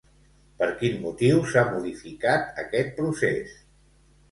Per 0.61 0.69
quin 0.79 0.95
motiu 1.03 1.43
s'ha 1.51 1.65
modificat 1.75 2.59
aquest 2.65 2.91
procés? 3.03 3.57